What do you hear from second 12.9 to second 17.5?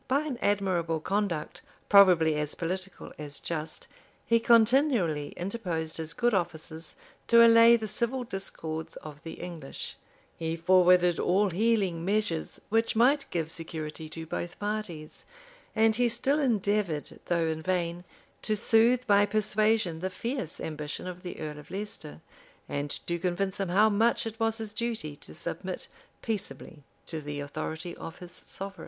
might give security to both parties: and he still endeavored, though